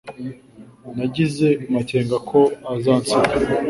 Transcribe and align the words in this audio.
Nagize 0.97 1.47
amakenga 1.67 2.17
ko 2.29 2.39
azansiga. 2.73 3.33